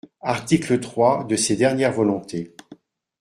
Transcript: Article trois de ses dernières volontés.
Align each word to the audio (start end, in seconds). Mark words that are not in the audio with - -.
Article 0.23 0.79
trois 0.79 1.25
de 1.25 1.35
ses 1.35 1.55
dernières 1.55 1.93
volontés. 1.93 2.55